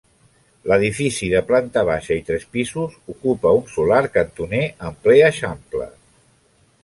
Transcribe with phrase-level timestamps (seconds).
[0.69, 5.89] L'edifici, de planta baixa i tres pisos, ocupa un solar cantoner en ple eixample.